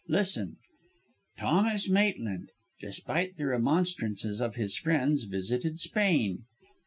Listen 0.07 0.57
"'Thomas 1.37 1.87
Maitland, 1.87 2.49
despite 2.79 3.35
the 3.35 3.45
remonstrances 3.45 4.41
of 4.41 4.55
his 4.55 4.75
friends, 4.75 5.25
visited 5.25 5.77
Spain. 5.79 6.45